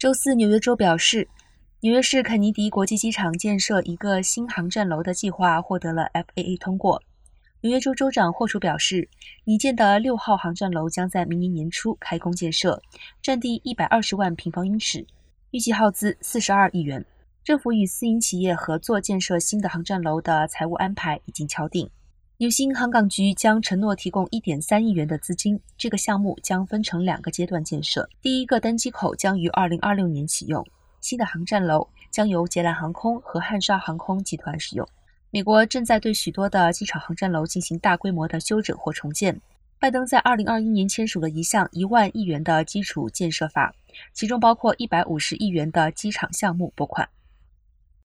[0.00, 1.28] 周四，纽约州表示，
[1.80, 7.02] 纽约市肯尼迪国际机场建设一个新航站楼的计划获得了 FAA 通过。
[7.60, 9.10] 纽约州州长霍楚表示，
[9.44, 12.80] 拟建的六号航站楼将在明年年初开工建设，
[13.20, 15.06] 占地一百二十万平方英尺，
[15.50, 17.04] 预计耗资四十二亿元。
[17.44, 21.90] 政府与私营企业合作建设新的航站楼的财务安排已经敲定。
[22.40, 28.08] 纽新航港局将承诺提供一点三亿元的资金，这个项目将分成两个阶段建设。
[28.22, 30.66] 第一个登机口将于二零二六年启用，
[31.02, 34.88] 新的航站楼将由捷兰航空和汉莎航空集团使用。
[35.30, 39.38] 美国正在对许多的机场航站楼进行大规模的修整或重建。
[39.78, 43.74] 拜登在二零二一年签署了一项一万亿元的基础建设法，
[44.14, 47.06] 其中包括一百五十亿元的机场项目拨款。